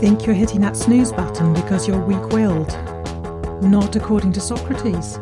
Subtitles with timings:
[0.00, 2.68] Think you're hitting that snooze button because you're weak willed?
[3.62, 5.18] Not according to Socrates.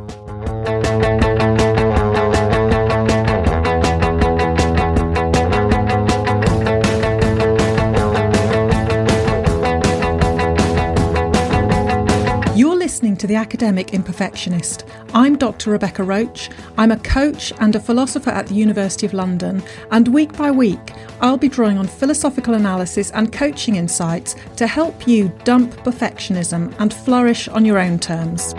[13.24, 14.86] To The Academic Imperfectionist.
[15.14, 15.70] I'm Dr.
[15.70, 16.52] Rebecca Roache.
[16.76, 20.92] I'm a coach and a philosopher at the University of London, and week by week,
[21.22, 26.92] I'll be drawing on philosophical analysis and coaching insights to help you dump perfectionism and
[26.92, 28.52] flourish on your own terms.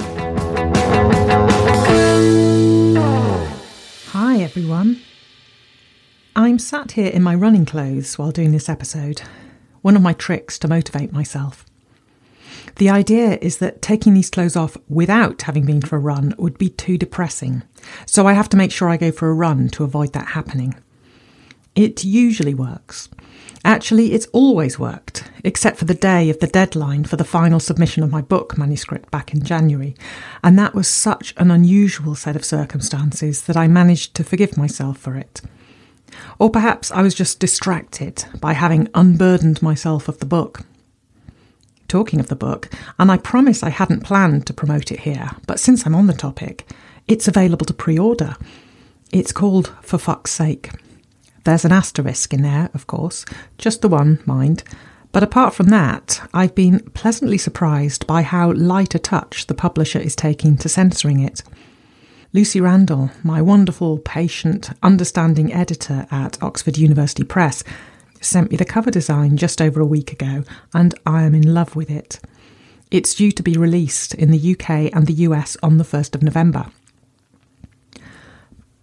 [4.14, 5.00] Hi, everyone.
[6.36, 9.22] I'm sat here in my running clothes while doing this episode,
[9.84, 11.68] one of my tricks to motivate myself.
[12.76, 16.58] The idea is that taking these clothes off without having been for a run would
[16.58, 17.64] be too depressing,
[18.06, 20.76] so I have to make sure I go for a run to avoid that happening.
[21.76, 23.10] It usually works.
[23.66, 28.04] Actually, it's always worked, except for the day of the deadline for the final submission
[28.04, 29.96] of my book manuscript back in January.
[30.44, 35.00] And that was such an unusual set of circumstances that I managed to forgive myself
[35.00, 35.42] for it.
[36.40, 40.62] Or perhaps I was just distracted by having unburdened myself of the book
[41.96, 42.68] talking of the book,
[43.00, 46.14] and I promise I hadn't planned to promote it here, but since I'm on the
[46.28, 46.70] topic,
[47.08, 48.36] it's available to pre order.
[49.14, 50.72] It's called For Fuck's Sake.
[51.46, 53.24] There's an asterisk in there, of course,
[53.58, 54.66] just the one, mind.
[55.14, 60.00] But apart from that, I've been pleasantly surprised by how light a touch the publisher
[60.00, 61.44] is taking to censoring it.
[62.34, 67.64] Lucy Randall, my wonderful, patient, understanding editor at Oxford University Press,
[68.26, 70.44] sent me the cover design just over a week ago,
[70.74, 72.20] and I am in love with it.
[72.92, 76.24] It's due to be released in the UK and the US on the 1st of
[76.24, 76.68] November.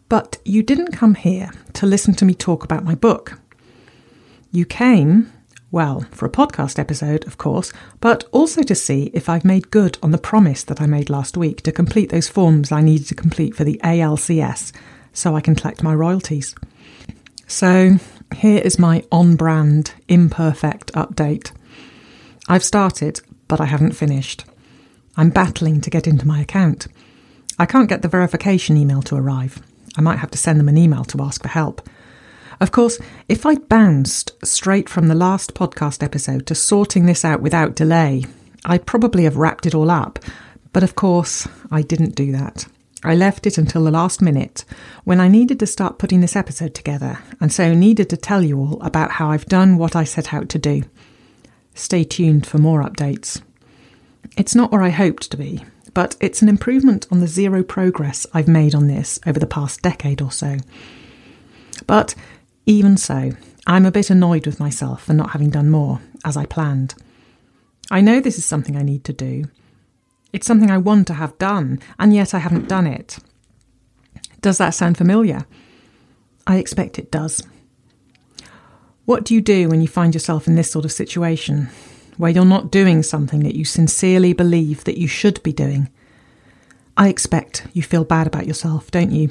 [0.09, 3.39] But you didn't come here to listen to me talk about my book.
[4.51, 5.33] You came,
[5.70, 9.97] well, for a podcast episode, of course, but also to see if I've made good
[10.03, 13.15] on the promise that I made last week to complete those forms I needed to
[13.15, 14.73] complete for the ALCS
[15.14, 16.55] so I can collect my royalties.
[17.47, 17.97] So
[18.35, 21.53] here is my on brand, imperfect update.
[22.48, 24.45] I've started, but I haven't finished.
[25.17, 26.87] I'm battling to get into my account.
[27.59, 29.63] I can't get the verification email to arrive.
[29.97, 31.89] I might have to send them an email to ask for help.
[32.61, 32.98] Of course,
[33.29, 38.25] if I'd bounced straight from the last podcast episode to sorting this out without delay,
[38.65, 40.19] I'd probably have wrapped it all up.
[40.73, 42.67] But of course, I didn't do that.
[43.05, 44.64] I left it until the last minute
[45.05, 48.58] when I needed to start putting this episode together, and so needed to tell you
[48.58, 50.85] all about how I've done what I set out to do.
[51.74, 53.42] Stay tuned for more updates.
[54.36, 55.64] It's not where I hoped to be,
[55.95, 59.83] but it's an improvement on the zero progress I've made on this over the past
[59.83, 60.58] decade or so.
[61.86, 62.14] But
[62.67, 63.33] even so,
[63.67, 66.95] I'm a bit annoyed with myself for not having done more, as I planned.
[67.91, 69.46] I know this is something I need to do,
[70.33, 73.19] it's something I want to have done, and yet I haven't done it.
[74.41, 75.47] Does that sound familiar?
[76.47, 77.43] I expect it does.
[79.05, 81.69] What do you do when you find yourself in this sort of situation,
[82.17, 85.89] where you're not doing something that you sincerely believe that you should be doing?
[86.97, 89.31] I expect you feel bad about yourself, don't you?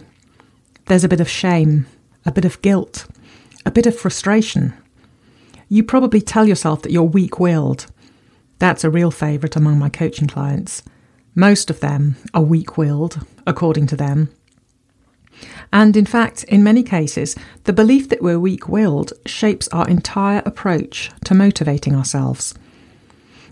[0.86, 1.86] There's a bit of shame,
[2.26, 3.08] a bit of guilt,
[3.66, 4.74] a bit of frustration.
[5.70, 7.88] You probably tell yourself that you're weak willed.
[8.60, 10.84] That's a real favourite among my coaching clients.
[11.36, 14.30] Most of them are weak willed, according to them.
[15.72, 20.42] And in fact, in many cases, the belief that we're weak willed shapes our entire
[20.46, 22.54] approach to motivating ourselves.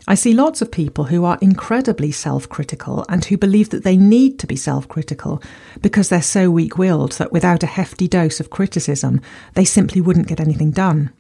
[0.08, 3.96] I see lots of people who are incredibly self critical and who believe that they
[3.96, 5.42] need to be self critical
[5.82, 9.22] because they're so weak willed that without a hefty dose of criticism,
[9.54, 11.12] they simply wouldn't get anything done.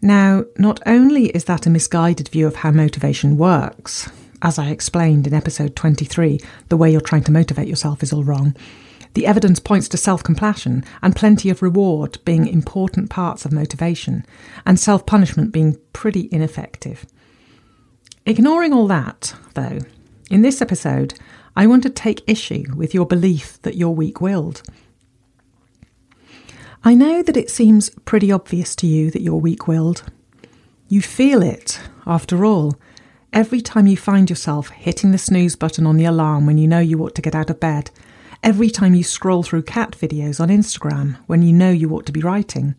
[0.00, 4.08] Now, not only is that a misguided view of how motivation works,
[4.42, 8.24] as I explained in episode 23, the way you're trying to motivate yourself is all
[8.24, 8.54] wrong.
[9.14, 14.24] The evidence points to self compassion and plenty of reward being important parts of motivation,
[14.64, 17.06] and self punishment being pretty ineffective.
[18.26, 19.78] Ignoring all that, though,
[20.30, 21.14] in this episode,
[21.56, 24.62] I want to take issue with your belief that you're weak willed.
[26.84, 30.04] I know that it seems pretty obvious to you that you're weak willed.
[30.88, 32.76] You feel it, after all,
[33.32, 36.78] Every time you find yourself hitting the snooze button on the alarm when you know
[36.78, 37.90] you ought to get out of bed,
[38.42, 42.12] every time you scroll through cat videos on Instagram when you know you ought to
[42.12, 42.74] be writing,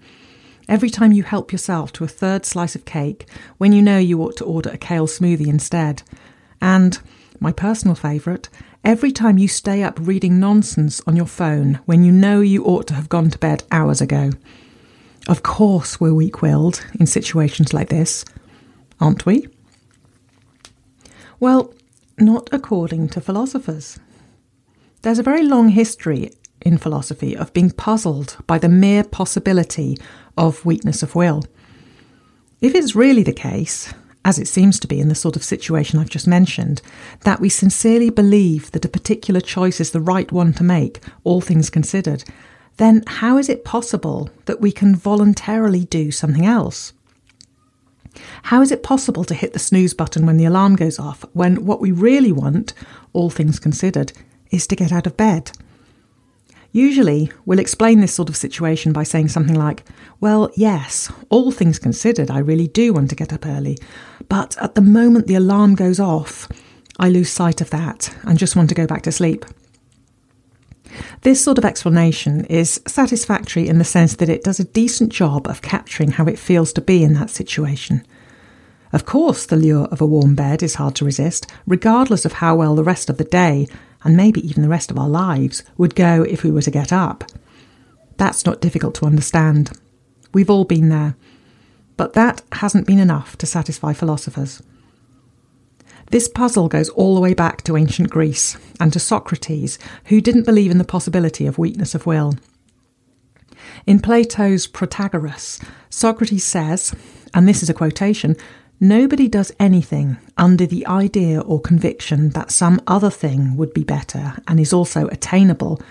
[0.67, 3.29] every time you help yourself to a third slice of cake
[3.59, 6.01] when you know you ought to order a kale smoothie instead,
[6.59, 6.99] and,
[7.39, 8.49] my personal favourite,
[8.83, 12.87] every time you stay up reading nonsense on your phone when you know you ought
[12.87, 14.31] to have gone to bed hours ago.
[15.27, 18.25] Of course, we're weak willed in situations like this.
[18.99, 19.47] aren't we?
[21.39, 21.73] Well,
[22.17, 23.97] not according to philosophers.
[25.03, 26.31] There's a very long history
[26.61, 29.97] in philosophy of being puzzled by the mere possibility
[30.37, 31.43] of weakness of will.
[32.59, 33.93] If it's really the case,
[34.25, 36.81] as it seems to be in the sort of situation I've just mentioned,
[37.21, 41.39] that we sincerely believe that a particular choice is the right one to make, all
[41.39, 42.25] things considered,
[42.75, 46.91] then how is it possible that we can voluntarily do something else?
[48.43, 51.65] How is it possible to hit the snooze button when the alarm goes off when
[51.65, 52.73] what we really want,
[53.13, 54.13] all things considered,
[54.51, 55.51] is to get out of bed?
[56.71, 59.83] Usually, we'll explain this sort of situation by saying something like,
[60.19, 63.77] Well, yes, all things considered, I really do want to get up early,
[64.27, 66.47] but at the moment the alarm goes off,
[66.99, 69.45] I lose sight of that and just want to go back to sleep.
[71.21, 75.47] This sort of explanation is satisfactory in the sense that it does a decent job
[75.47, 78.05] of capturing how it feels to be in that situation.
[78.91, 82.55] Of course, the lure of a warm bed is hard to resist, regardless of how
[82.55, 83.67] well the rest of the day,
[84.03, 86.91] and maybe even the rest of our lives, would go if we were to get
[86.91, 87.23] up.
[88.17, 89.71] That's not difficult to understand.
[90.33, 91.15] We've all been there.
[91.97, 94.63] But that hasn't been enough to satisfy philosophers.
[96.09, 100.45] This puzzle goes all the way back to ancient Greece and to Socrates, who didn't
[100.45, 102.35] believe in the possibility of weakness of will.
[103.85, 106.95] In Plato's Protagoras, Socrates says,
[107.33, 108.35] and this is a quotation,
[108.81, 114.37] Nobody does anything under the idea or conviction that some other thing would be better
[114.47, 115.81] and is also attainable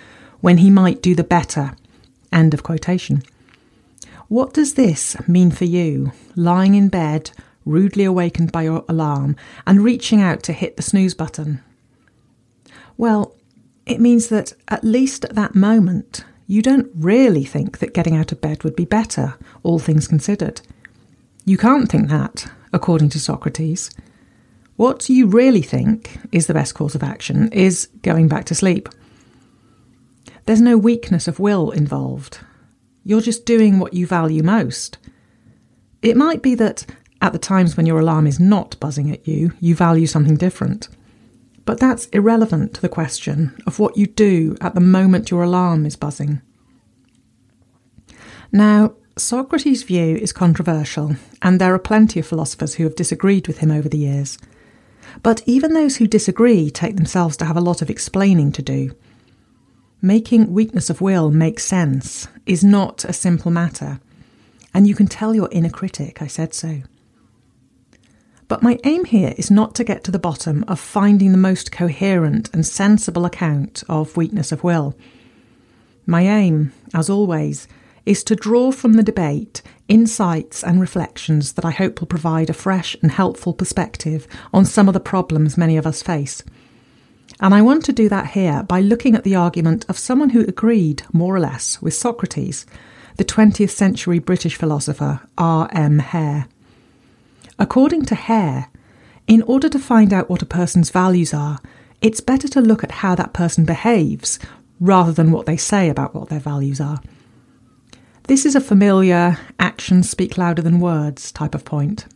[0.41, 1.75] when he might do the better.
[2.33, 3.23] End of quotation.
[4.29, 7.31] What does this mean for you, lying in bed,
[7.69, 9.37] rudely awakened by your alarm,
[9.67, 11.63] and reaching out to hit the snooze button?
[12.97, 13.37] Well,
[13.87, 18.33] it means that at least at that moment, you don't really think that getting out
[18.33, 20.61] of bed would be better, all things considered.
[21.45, 23.91] You can't think that according to Socrates.
[24.77, 28.89] What you really think is the best course of action is going back to sleep.
[30.47, 32.41] There's no weakness of will involved.
[33.05, 34.99] You're just doing what you value most.
[36.01, 36.87] It might be that
[37.21, 40.89] at the times when your alarm is not buzzing at you, you value something different.
[41.65, 45.85] But that's irrelevant to the question of what you do at the moment your alarm
[45.85, 46.41] is buzzing.
[48.53, 53.59] Now, Socrates' view is controversial, and there are plenty of philosophers who have disagreed with
[53.59, 54.39] him over the years.
[55.23, 58.93] But even those who disagree take themselves to have a lot of explaining to do.
[60.01, 64.01] Making weakness of will make sense is not a simple matter,
[64.73, 66.83] and you can tell your inner critic I said so.
[68.49, 71.71] But my aim here is not to get to the bottom of finding the most
[71.71, 74.97] coherent and sensible account of weakness of will.
[76.07, 77.69] My aim, as always,
[78.07, 82.55] is to draw from the debate insights and reflections that I hope will provide a
[82.55, 86.43] fresh and helpful perspective on some of the problems many of us face.
[87.41, 90.41] And I want to do that here by looking at the argument of someone who
[90.47, 92.65] agreed, more or less, with Socrates,
[93.17, 95.69] the 20th century British philosopher R.
[95.73, 95.99] M.
[95.99, 96.49] Hare.
[97.59, 98.69] According to Hare,
[99.27, 101.59] in order to find out what a person's values are,
[102.01, 104.39] it's better to look at how that person behaves
[104.81, 107.01] rather than what they say about what their values are.
[108.29, 112.07] This is a familiar actions speak louder than words type of point.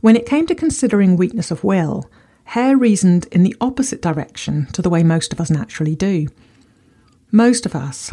[0.00, 2.10] When it came to considering weakness of will,
[2.44, 6.26] Hare reasoned in the opposite direction to the way most of us naturally do.
[7.30, 8.12] Most of us,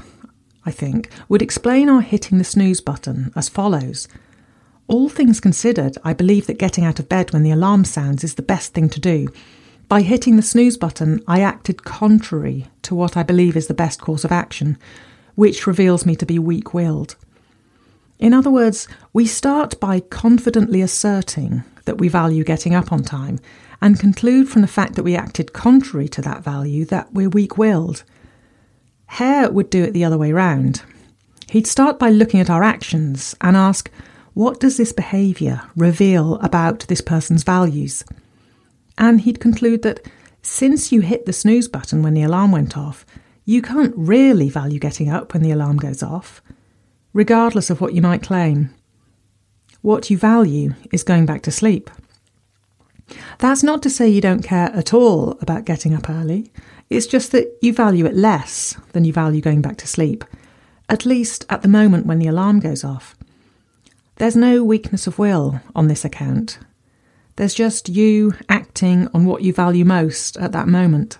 [0.66, 4.08] I think, would explain our hitting the snooze button as follows.
[4.88, 8.36] All things considered, I believe that getting out of bed when the alarm sounds is
[8.36, 9.30] the best thing to do.
[9.88, 14.02] By hitting the snooze button, I acted contrary to what I believe is the best
[14.02, 14.78] course of action,
[15.36, 17.16] which reveals me to be weak willed.
[18.20, 23.40] In other words, we start by confidently asserting that we value getting up on time
[23.82, 27.58] and conclude from the fact that we acted contrary to that value that we're weak
[27.58, 28.04] willed.
[29.08, 30.84] Hare would do it the other way round.
[31.50, 33.90] He'd start by looking at our actions and ask,
[34.34, 38.04] what does this behaviour reveal about this person's values?
[38.98, 40.08] And he'd conclude that
[40.42, 43.06] since you hit the snooze button when the alarm went off,
[43.46, 46.42] you can't really value getting up when the alarm goes off,
[47.14, 48.74] regardless of what you might claim.
[49.82, 51.90] What you value is going back to sleep.
[53.40, 56.52] That's not to say you don't care at all about getting up early.
[56.90, 60.24] It's just that you value it less than you value going back to sleep,
[60.88, 63.18] at least at the moment when the alarm goes off.
[64.22, 66.60] There's no weakness of will on this account.
[67.38, 71.18] There's just you acting on what you value most at that moment.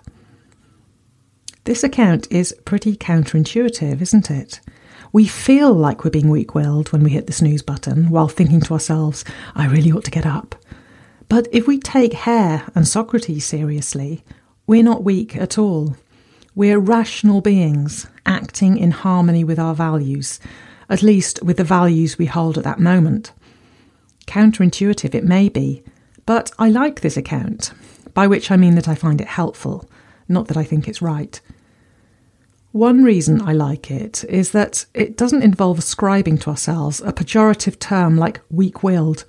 [1.64, 4.60] This account is pretty counterintuitive, isn't it?
[5.12, 8.60] We feel like we're being weak willed when we hit the snooze button while thinking
[8.60, 9.24] to ourselves,
[9.56, 10.54] I really ought to get up.
[11.28, 14.22] But if we take Hare and Socrates seriously,
[14.68, 15.96] we're not weak at all.
[16.54, 20.38] We're rational beings acting in harmony with our values,
[20.88, 23.32] at least with the values we hold at that moment.
[24.26, 25.82] Counterintuitive it may be,
[26.26, 27.72] but I like this account,
[28.14, 29.88] by which I mean that I find it helpful,
[30.28, 31.40] not that I think it's right.
[32.72, 37.78] One reason I like it is that it doesn't involve ascribing to ourselves a pejorative
[37.78, 39.26] term like weak willed.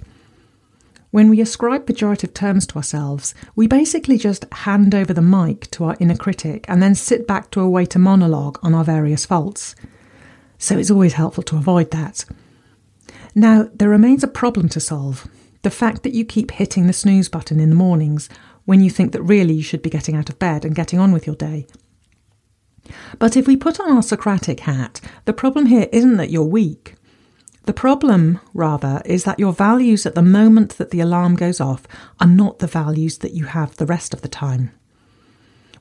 [1.11, 5.83] When we ascribe pejorative terms to ourselves, we basically just hand over the mic to
[5.83, 9.75] our inner critic and then sit back to await a monologue on our various faults.
[10.63, 12.23] So it's always helpful to avoid that.
[13.35, 15.27] Now, there remains a problem to solve
[15.61, 18.29] the fact that you keep hitting the snooze button in the mornings
[18.63, 21.11] when you think that really you should be getting out of bed and getting on
[21.11, 21.67] with your day.
[23.19, 26.95] But if we put on our Socratic hat, the problem here isn't that you're weak.
[27.63, 31.85] The problem, rather, is that your values at the moment that the alarm goes off
[32.21, 34.71] are not the values that you have the rest of the time.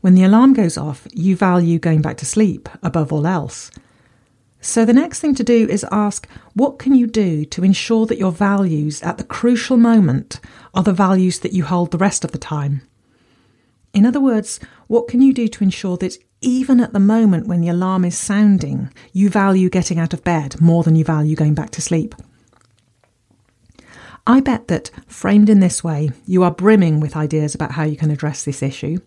[0.01, 3.71] When the alarm goes off, you value going back to sleep above all else.
[4.65, 8.19] So the next thing to do is ask what can you do to ensure that
[8.19, 10.39] your values at the crucial moment
[10.73, 12.83] are the values that you hold the rest of the time?
[13.93, 17.61] In other words, what can you do to ensure that even at the moment when
[17.61, 21.55] the alarm is sounding, you value getting out of bed more than you value going
[21.55, 22.15] back to sleep?
[24.25, 27.97] I bet that, framed in this way, you are brimming with ideas about how you
[27.97, 28.99] can address this issue.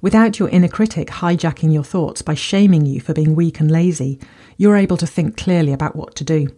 [0.00, 4.18] Without your inner critic hijacking your thoughts by shaming you for being weak and lazy,
[4.56, 6.48] you're able to think clearly about what to do.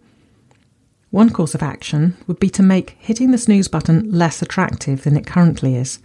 [1.11, 5.17] One course of action would be to make hitting the snooze button less attractive than
[5.17, 5.99] it currently is.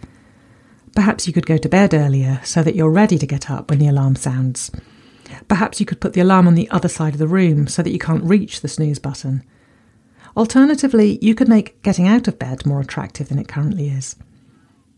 [0.96, 3.78] Perhaps you could go to bed earlier so that you're ready to get up when
[3.78, 4.70] the alarm sounds.
[5.46, 7.92] Perhaps you could put the alarm on the other side of the room so that
[7.92, 9.44] you can't reach the snooze button.
[10.36, 14.16] Alternatively, you could make getting out of bed more attractive than it currently is.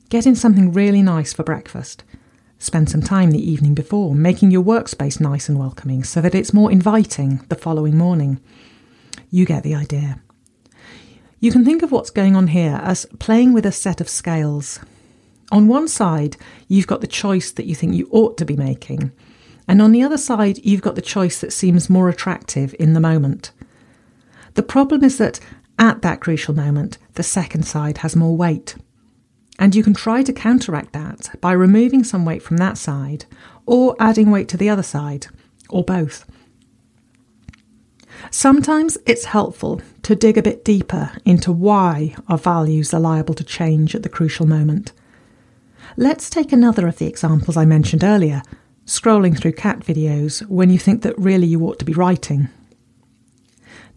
[0.09, 2.03] Get in something really nice for breakfast.
[2.59, 6.55] Spend some time the evening before making your workspace nice and welcoming so that it's
[6.55, 8.41] more inviting the following morning.
[9.31, 10.21] You get the idea.
[11.41, 14.81] You can think of what's going on here as playing with a set of scales.
[15.53, 16.39] On one side,
[16.69, 19.13] you've got the choice that you think you ought to be making,
[19.69, 23.01] and on the other side, you've got the choice that seems more attractive in the
[23.01, 23.53] moment.
[24.55, 25.39] The problem is that
[25.79, 28.75] at that crucial moment, the second side has more weight.
[29.59, 33.27] And you can try to counteract that by removing some weight from that side
[33.67, 35.27] or adding weight to the other side,
[35.69, 36.25] or both.
[38.31, 43.45] Sometimes it's helpful to dig a bit deeper into why our values are liable to
[43.45, 44.93] change at the crucial moment.
[45.97, 48.43] Let's take another of the examples I mentioned earlier
[48.87, 52.49] scrolling through cat videos when you think that really you ought to be writing.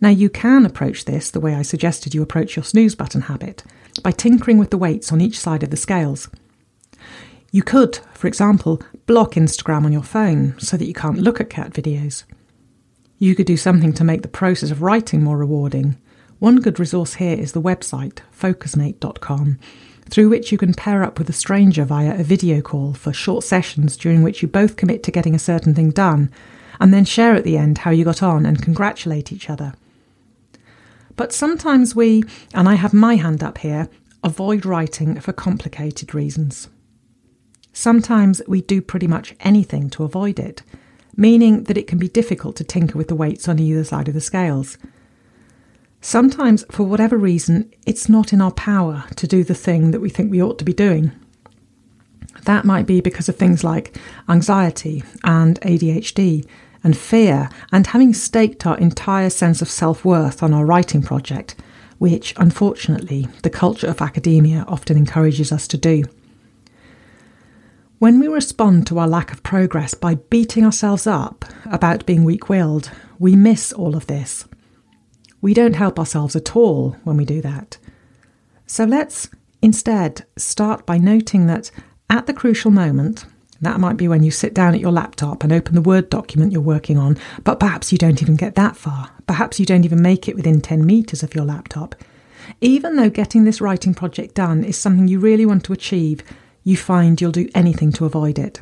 [0.02, 3.64] Now, you can approach this the way I suggested you approach your snooze button habit
[4.04, 6.30] by tinkering with the weights on each side of the scales.
[7.52, 11.50] You could, for example, block Instagram on your phone so that you can't look at
[11.50, 12.24] cat videos.
[13.20, 15.98] You could do something to make the process of writing more rewarding.
[16.40, 19.60] One good resource here is the website, focusmate.com,
[20.10, 23.44] through which you can pair up with a stranger via a video call for short
[23.44, 26.32] sessions during which you both commit to getting a certain thing done,
[26.80, 29.74] and then share at the end how you got on and congratulate each other.
[31.16, 33.90] But sometimes we, and I have my hand up here,
[34.24, 36.70] avoid writing for complicated reasons.
[37.74, 40.62] Sometimes we do pretty much anything to avoid it,
[41.16, 44.14] meaning that it can be difficult to tinker with the weights on either side of
[44.14, 44.78] the scales.
[46.02, 50.10] Sometimes, for whatever reason, it's not in our power to do the thing that we
[50.10, 51.12] think we ought to be doing.
[52.46, 53.96] That might be because of things like
[54.28, 56.48] anxiety and ADHD
[56.84, 61.56] and fear, and having staked our entire sense of self worth on our writing project,
[61.98, 66.04] which unfortunately the culture of academia often encourages us to do.
[68.00, 72.50] When we respond to our lack of progress by beating ourselves up about being weak
[72.50, 74.46] willed, we miss all of this.
[75.40, 77.78] We don't help ourselves at all when we do that.
[78.66, 79.30] So let's
[79.62, 81.70] instead start by noting that
[82.10, 83.26] at the crucial moment,
[83.62, 86.52] that might be when you sit down at your laptop and open the Word document
[86.52, 89.12] you're working on, but perhaps you don't even get that far.
[89.28, 91.96] Perhaps you don't even make it within 10 metres of your laptop.
[92.60, 96.24] Even though getting this writing project done is something you really want to achieve,
[96.64, 98.62] you find you'll do anything to avoid it.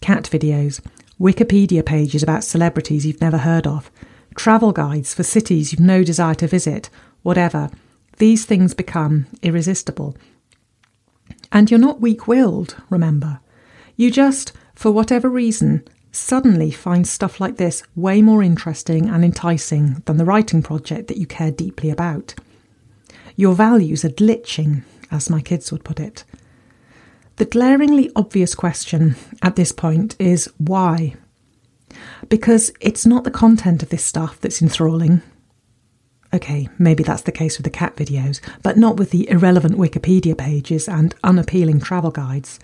[0.00, 0.80] Cat videos,
[1.20, 3.90] Wikipedia pages about celebrities you've never heard of,
[4.36, 6.90] travel guides for cities you've no desire to visit,
[7.22, 7.70] whatever.
[8.18, 10.16] These things become irresistible.
[11.50, 13.40] And you're not weak willed, remember.
[13.96, 20.02] You just, for whatever reason, suddenly find stuff like this way more interesting and enticing
[20.06, 22.34] than the writing project that you care deeply about.
[23.36, 26.24] Your values are glitching, as my kids would put it.
[27.36, 31.14] The glaringly obvious question at this point is why?
[32.28, 35.20] Because it's not the content of this stuff that's enthralling.
[36.32, 40.36] Okay, maybe that's the case with the cat videos, but not with the irrelevant Wikipedia
[40.36, 42.58] pages and unappealing travel guides.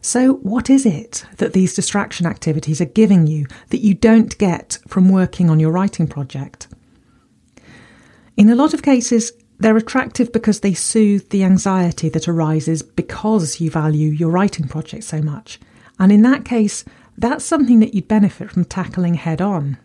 [0.00, 4.78] So, what is it that these distraction activities are giving you that you don't get
[4.86, 6.68] from working on your writing project?
[8.36, 13.60] In a lot of cases, they're attractive because they soothe the anxiety that arises because
[13.60, 15.58] you value your writing project so much.
[15.98, 16.84] And in that case,
[17.16, 19.78] that's something that you'd benefit from tackling head on.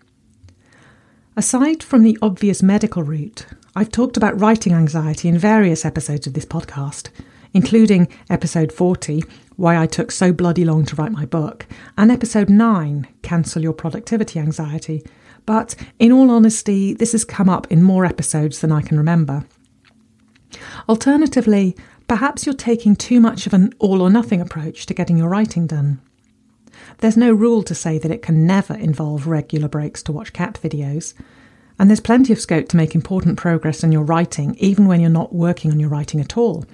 [1.36, 6.34] Aside from the obvious medical route, I've talked about writing anxiety in various episodes of
[6.34, 7.10] this podcast,
[7.54, 9.24] including episode 40,
[9.56, 11.68] Why I Took So Bloody Long to Write My Book,
[11.98, 15.04] and episode 9, Cancel Your Productivity Anxiety.
[15.46, 19.46] But in all honesty, this has come up in more episodes than I can remember.
[20.88, 21.76] Alternatively,
[22.08, 25.68] perhaps you're taking too much of an all or nothing approach to getting your writing
[25.68, 26.02] done.
[27.00, 30.60] There's no rule to say that it can never involve regular breaks to watch cat
[30.62, 31.14] videos,
[31.78, 35.10] and there's plenty of scope to make important progress in your writing even when you're
[35.10, 36.66] not working on your writing at all.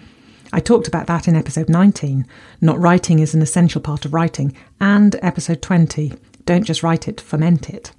[0.52, 2.26] I talked about that in episode 19,
[2.60, 6.14] Not Writing is an Essential Part of Writing, and episode 20,
[6.46, 7.92] Don't Just Write It, Ferment It.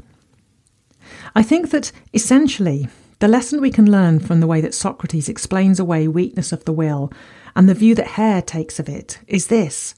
[1.35, 2.89] I think that essentially
[3.21, 6.73] the lesson we can learn from the way that Socrates explains away weakness of the
[6.73, 7.13] will
[7.55, 9.95] and the view that Hare takes of it is this.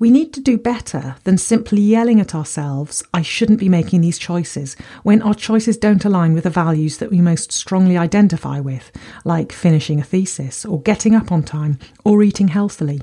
[0.00, 4.18] We need to do better than simply yelling at ourselves, I shouldn't be making these
[4.18, 8.92] choices, when our choices don't align with the values that we most strongly identify with,
[9.24, 13.02] like finishing a thesis, or getting up on time, or eating healthily.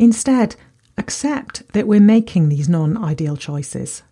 [0.00, 0.56] Instead,
[0.96, 4.02] accept that we're making these non ideal choices.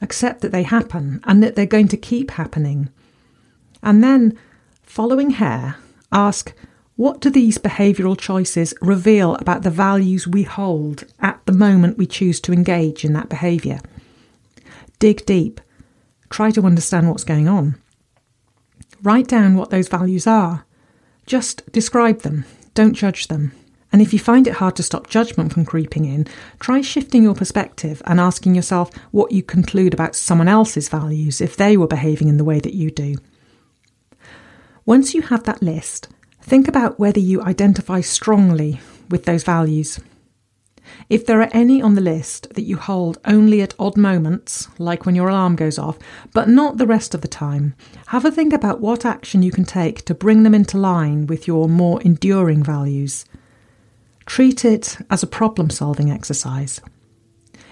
[0.00, 2.88] Accept that they happen and that they're going to keep happening,
[3.82, 4.38] and then,
[4.82, 5.76] following Hare,
[6.12, 6.54] ask
[6.98, 12.06] what do these behavioural choices reveal about the values we hold at the moment we
[12.06, 13.78] choose to engage in that behaviour?
[14.98, 15.60] Dig deep.
[16.28, 17.80] Try to understand what's going on.
[19.00, 20.66] Write down what those values are.
[21.24, 23.52] Just describe them, don't judge them.
[23.92, 26.26] And if you find it hard to stop judgment from creeping in,
[26.58, 31.56] try shifting your perspective and asking yourself what you conclude about someone else's values if
[31.56, 33.14] they were behaving in the way that you do.
[34.84, 36.08] Once you have that list,
[36.48, 38.80] think about whether you identify strongly
[39.10, 40.00] with those values.
[41.10, 45.04] If there are any on the list that you hold only at odd moments, like
[45.04, 45.98] when your alarm goes off,
[46.32, 47.74] but not the rest of the time,
[48.06, 51.46] have a think about what action you can take to bring them into line with
[51.46, 53.26] your more enduring values.
[54.24, 56.80] Treat it as a problem solving exercise.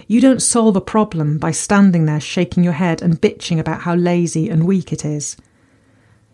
[0.06, 3.94] You don't solve a problem by standing there shaking your head and bitching about how
[3.94, 5.38] lazy and weak it is.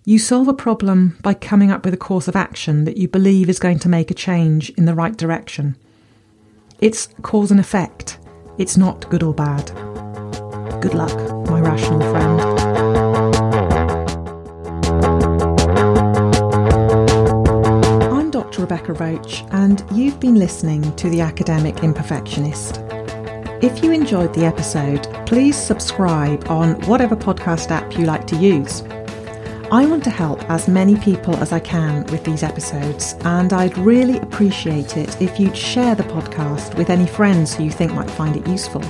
[0.05, 3.49] You solve a problem by coming up with a course of action that you believe
[3.49, 5.77] is going to make a change in the right direction.
[6.81, 8.19] It's cause and effect,
[8.59, 9.67] it's not good or bad.
[10.81, 11.17] Good luck,
[11.49, 12.41] my rational friend.
[18.13, 18.63] I'm Dr.
[18.63, 22.83] Rebecca Roache, and you've been listening to The Academic Imperfectionist.
[23.63, 28.83] If you enjoyed the episode, please subscribe on whatever podcast app you like to use.
[29.73, 33.79] I want to help as many people as I can with these episodes, and I'd
[33.79, 38.11] really appreciate it if you'd share the podcast with any friends who you think might
[38.11, 38.85] find it useful,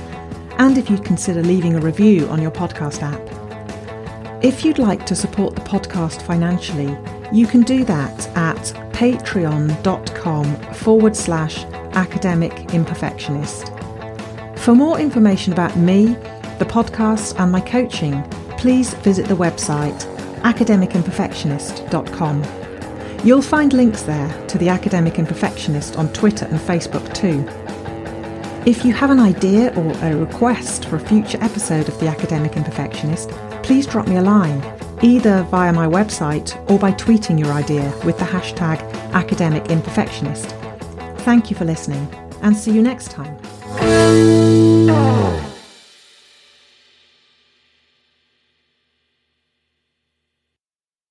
[0.57, 4.43] and if you'd consider leaving a review on your podcast app.
[4.43, 6.97] If you'd like to support the podcast financially,
[7.31, 8.57] you can do that at
[8.91, 13.69] patreon.com forward slash academic imperfectionist.
[14.59, 16.07] For more information about me,
[16.59, 18.21] the podcast, and my coaching,
[18.57, 20.12] please visit the website
[20.43, 22.43] academicimperfectionist.com.
[23.25, 27.45] You'll find links there to the Academic Imperfectionist on Twitter and Facebook too.
[28.65, 32.53] If you have an idea or a request for a future episode of The Academic
[32.53, 33.29] Imperfectionist,
[33.63, 34.63] please drop me a line,
[35.01, 38.79] either via my website or by tweeting your idea with the hashtag
[39.13, 40.51] Academic Imperfectionist.
[41.21, 42.07] Thank you for listening
[42.41, 43.37] and see you next time.